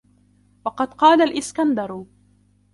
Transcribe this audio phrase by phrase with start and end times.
[0.65, 2.05] وَقَدْ قَالَ الْإِسْكَنْدَرُ